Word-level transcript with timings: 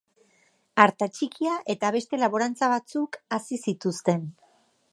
Artatxikia 0.85 1.57
eta 1.75 1.91
beste 1.97 2.19
laborantza 2.21 2.71
batzuk 2.73 3.19
hazi 3.37 3.61
zituzten. 3.69 4.25